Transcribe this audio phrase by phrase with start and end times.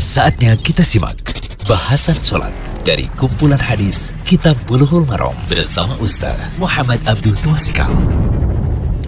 [0.00, 1.20] Saatnya kita simak
[1.68, 2.56] bahasan sholat
[2.88, 7.92] dari kumpulan hadis Kitab Bulughul Maram bersama Ustaz Muhammad Abdul Twasikal.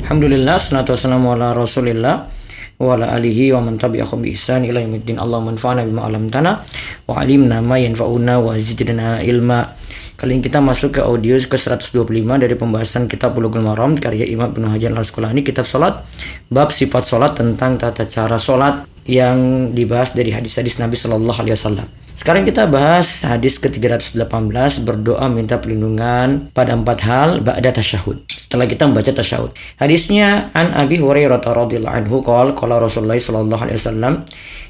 [0.04, 2.28] Alhamdulillah, salatu wassalamu ala rasulillah
[2.76, 5.16] wa ala alihi wa man tabi'ahum bi ihsan ila yaumiddin.
[5.16, 6.60] Allah manfa'na bima 'allamtana
[7.08, 9.72] wa 'alimna ma yanfa'una wa zidna ilma.
[10.20, 12.04] Kali ini kita masuk ke audio ke 125
[12.36, 16.04] dari pembahasan kitab Bulughul Maram karya Imam Ibnu Hajar Al-Asqalani kitab salat
[16.52, 21.88] bab sifat salat tentang tata cara salat yang dibahas dari hadis-hadis Nabi Shallallahu Alaihi Wasallam.
[22.12, 28.28] Sekarang kita bahas hadis ke-318 berdoa minta perlindungan pada empat hal ba'da tasyahud.
[28.28, 29.56] Setelah kita membaca tasyahud.
[29.80, 34.12] Hadisnya an Abi Hurairah radhiyallahu anhu qol qala Rasulullah sallallahu alaihi wasallam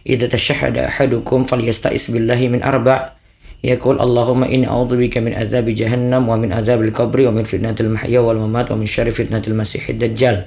[0.06, 3.18] idza tashahhada ahadukum falyasta'is billahi min arba'
[3.66, 8.22] yaqul Allahumma inni a'udzubika min adzabi jahannam wa min adzabil qabri wa min fitnatil mahya
[8.22, 10.46] wal mamat wa min syarri fitnatil masiihid dajjal.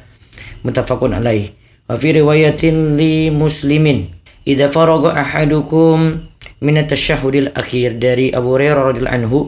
[0.63, 1.64] Muttafaqun alaihi.
[1.85, 4.09] Wa riwayatin li muslimin.
[4.45, 6.21] Idza faraga ahadukum
[6.61, 9.39] min tashahudil akhir dari Abu Hurairah radhiyallahu anhu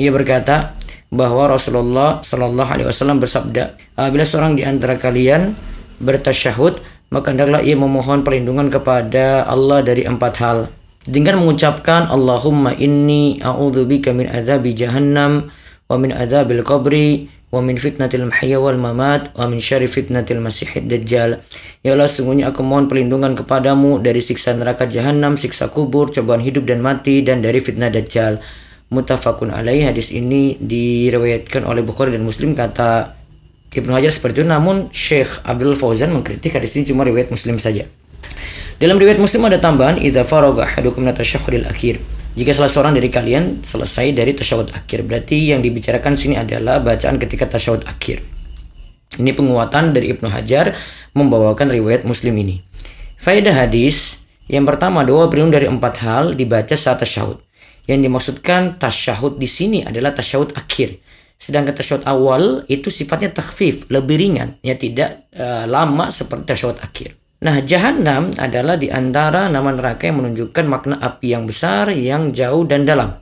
[0.00, 0.76] ia berkata
[1.12, 5.52] bahwa Rasulullah shallallahu alaihi wasallam bersabda apabila seorang di antara kalian
[6.00, 6.80] bertasyahud
[7.12, 10.72] maka hendaklah ia memohon perlindungan kepada Allah dari empat hal
[11.04, 15.52] dengan mengucapkan Allahumma inni a'udzubika min adzabi jahannam
[15.86, 20.88] wa min adzabil qabri wa min fitnatil mahya wal mamat wa min syarri fitnatil masihid
[20.88, 21.44] dajjal.
[21.84, 26.64] Ya Allah sungguhnya aku mohon perlindungan kepadamu dari siksa neraka jahanam siksa kubur cobaan hidup
[26.64, 28.40] dan mati dan dari fitnah dajjal.
[28.88, 33.20] Mutafakun alaih hadis ini diriwayatkan oleh Bukhari dan Muslim kata
[33.72, 34.48] Ibnu Hajar seperti itu.
[34.48, 37.84] Namun Syekh Abdul Fauzan mengkritik hadis ini cuma riwayat Muslim saja.
[38.80, 41.12] Dalam riwayat Muslim ada tambahan idza faraga ahadukum min
[41.68, 42.00] akhir.
[42.32, 47.20] Jika salah seorang dari kalian selesai dari tasyahud akhir, berarti yang dibicarakan sini adalah bacaan
[47.20, 48.24] ketika tasyahud akhir.
[49.20, 50.72] Ini penguatan dari Ibnu Hajar
[51.12, 52.64] membawakan riwayat Muslim ini.
[53.20, 57.36] Faedah hadis yang pertama doa berlindung dari empat hal dibaca saat tasyahud.
[57.84, 61.04] Yang dimaksudkan tasyahud di sini adalah tasyahud akhir.
[61.36, 67.21] Sedangkan tasyahud awal itu sifatnya takhfif, lebih ringan, ya tidak uh, lama seperti tasyahud akhir.
[67.42, 72.62] Nah, jahanam adalah di antara nama neraka yang menunjukkan makna api yang besar, yang jauh
[72.62, 73.18] dan dalam.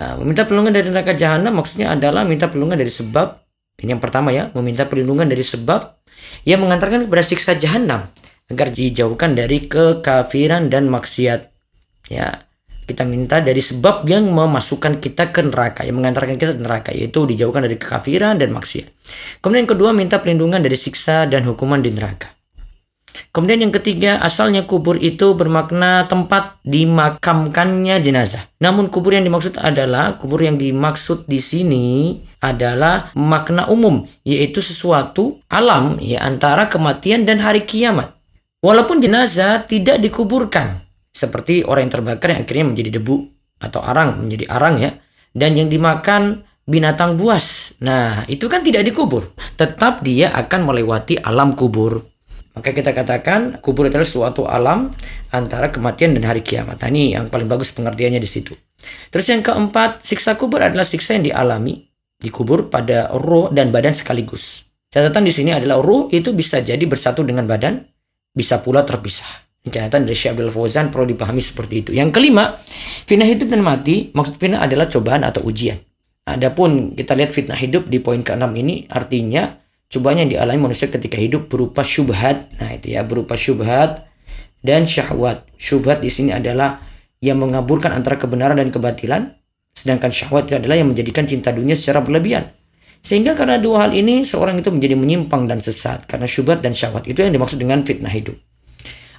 [0.00, 3.44] Nah, meminta perlindungan dari neraka jahanam maksudnya adalah minta perlindungan dari sebab
[3.82, 5.98] ini yang pertama ya, meminta perlindungan dari sebab
[6.46, 8.06] yang mengantarkan kepada siksa jahanam
[8.46, 11.50] agar dijauhkan dari kekafiran dan maksiat.
[12.12, 12.46] Ya,
[12.86, 17.26] kita minta dari sebab yang memasukkan kita ke neraka, yang mengantarkan kita ke neraka, yaitu
[17.26, 18.86] dijauhkan dari kekafiran dan maksiat.
[19.42, 22.30] Kemudian yang kedua, minta perlindungan dari siksa dan hukuman di neraka.
[23.30, 28.42] Kemudian yang ketiga, asalnya kubur itu bermakna tempat dimakamkannya jenazah.
[28.58, 31.86] Namun kubur yang dimaksud adalah kubur yang dimaksud di sini
[32.42, 38.12] adalah makna umum, yaitu sesuatu alam ya antara kematian dan hari kiamat.
[38.64, 40.82] Walaupun jenazah tidak dikuburkan,
[41.14, 43.16] seperti orang yang terbakar yang akhirnya menjadi debu
[43.62, 44.90] atau arang menjadi arang ya,
[45.32, 47.76] dan yang dimakan binatang buas.
[47.84, 52.13] Nah, itu kan tidak dikubur, tetap dia akan melewati alam kubur.
[52.54, 54.86] Maka kita katakan kubur adalah suatu alam
[55.34, 56.78] antara kematian dan hari kiamat.
[56.78, 58.54] Nah, ini yang paling bagus pengertiannya di situ.
[59.10, 61.82] Terus yang keempat, siksa kubur adalah siksa yang dialami
[62.14, 64.70] di kubur pada roh dan badan sekaligus.
[64.86, 67.82] Catatan di sini adalah roh itu bisa jadi bersatu dengan badan,
[68.30, 69.42] bisa pula terpisah.
[69.64, 71.90] Catatan dari Syekh Abdul Fauzan perlu dipahami seperti itu.
[71.90, 72.60] Yang kelima,
[73.08, 75.80] fitnah hidup dan mati, maksud fitnah adalah cobaan atau ujian.
[76.24, 79.63] Adapun kita lihat fitnah hidup di poin ke-6 ini artinya
[79.94, 82.50] cobaan yang dialami manusia ketika hidup berupa syubhat.
[82.58, 84.10] Nah, itu ya, berupa syubhat
[84.60, 85.46] dan syahwat.
[85.54, 86.82] Syubhat di sini adalah
[87.22, 89.32] yang mengaburkan antara kebenaran dan kebatilan,
[89.72, 92.50] sedangkan syahwat itu adalah yang menjadikan cinta dunia secara berlebihan.
[93.04, 97.04] Sehingga karena dua hal ini seorang itu menjadi menyimpang dan sesat karena syubhat dan syahwat.
[97.04, 98.32] Itu yang dimaksud dengan fitnah hidup.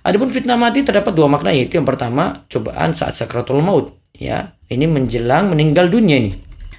[0.05, 4.57] Adapun fitnah mati terdapat dua makna yaitu yang pertama cobaan saat sakratul maut ya.
[4.65, 6.33] Ini menjelang meninggal dunia ini.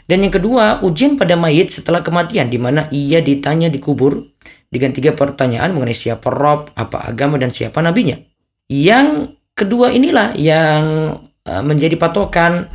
[0.07, 4.23] Dan yang kedua, ujian pada mayit setelah kematian di mana ia ditanya di kubur
[4.71, 8.19] dengan tiga pertanyaan mengenai siapa Rob, apa agama dan siapa nabinya.
[8.71, 12.71] Yang kedua inilah yang uh, menjadi patokan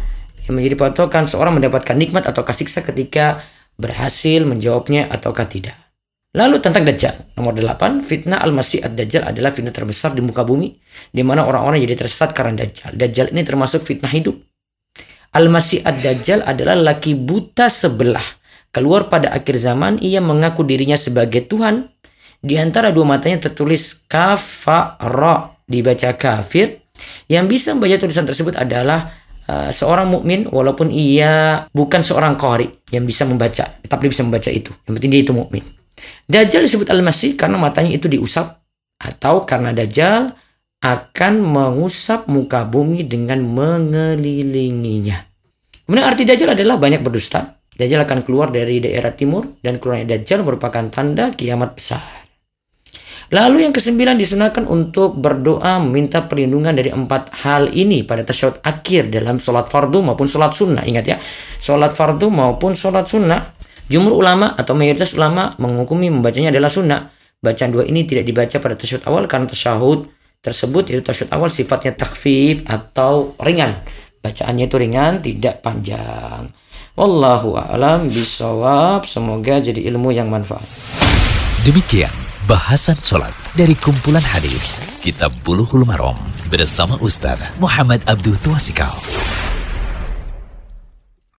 [0.47, 3.45] yang menjadi patokan seorang mendapatkan nikmat atau kasiksa ketika
[3.79, 5.77] berhasil menjawabnya ataukah tidak.
[6.31, 7.35] Lalu tentang Dajjal.
[7.35, 10.71] Nomor 8, fitnah Al-Masih Ad-Dajjal adalah fitnah terbesar di muka bumi
[11.11, 12.95] di mana orang-orang jadi tersesat karena Dajjal.
[12.95, 14.39] Dajjal ini termasuk fitnah hidup.
[15.31, 18.23] Al-Masih Ad-Dajjal adalah laki buta sebelah.
[18.71, 21.87] Keluar pada akhir zaman, ia mengaku dirinya sebagai Tuhan.
[22.43, 26.83] Di antara dua matanya tertulis kafara, dibaca kafir.
[27.31, 29.15] Yang bisa membaca tulisan tersebut adalah
[29.47, 34.75] uh, seorang mukmin walaupun ia bukan seorang qari yang bisa membaca, tetapi bisa membaca itu.
[34.83, 35.63] Yang penting dia itu mukmin.
[36.27, 38.59] Dajjal disebut Al-Masih karena matanya itu diusap
[38.99, 40.35] atau karena Dajjal
[40.81, 45.29] akan mengusap muka bumi dengan mengelilinginya.
[45.85, 47.61] Kemudian arti Dajjal adalah banyak berdusta.
[47.69, 52.01] Dajjal akan keluar dari daerah timur dan keluarnya Dajjal merupakan tanda kiamat besar.
[53.31, 59.07] Lalu yang kesembilan disunahkan untuk berdoa meminta perlindungan dari empat hal ini pada tasyahud akhir
[59.07, 60.83] dalam sholat fardu maupun sholat sunnah.
[60.83, 61.15] Ingat ya,
[61.63, 63.53] sholat fardu maupun sholat sunnah.
[63.87, 67.07] Jumhur ulama atau mayoritas ulama menghukumi membacanya adalah sunnah.
[67.39, 71.93] Bacaan dua ini tidak dibaca pada tasyahud awal karena tasyahud tersebut yaitu tasyahud awal sifatnya
[71.93, 73.85] takfif atau ringan.
[74.21, 76.49] Bacaannya itu ringan, tidak panjang.
[76.97, 79.05] Wallahu a'lam bisawab.
[79.09, 80.65] Semoga jadi ilmu yang manfaat.
[81.65, 82.11] Demikian
[82.49, 86.17] Bahasan Sholat dari kumpulan hadis Kitab Buluhul Marom
[86.49, 88.91] bersama Ustaz Muhammad Abdul Tuasikal.